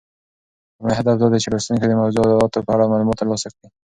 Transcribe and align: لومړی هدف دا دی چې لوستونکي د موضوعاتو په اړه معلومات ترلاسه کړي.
لومړی 0.75 0.93
هدف 0.99 1.15
دا 1.17 1.27
دی 1.31 1.39
چې 1.43 1.49
لوستونکي 1.53 1.85
د 1.87 1.93
موضوعاتو 2.01 2.65
په 2.65 2.71
اړه 2.75 2.89
معلومات 2.91 3.17
ترلاسه 3.21 3.47
کړي. 3.55 3.67